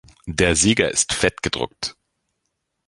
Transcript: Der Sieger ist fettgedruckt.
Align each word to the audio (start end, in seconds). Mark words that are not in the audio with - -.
Der 0.25 0.55
Sieger 0.55 0.89
ist 0.89 1.13
fettgedruckt. 1.13 1.95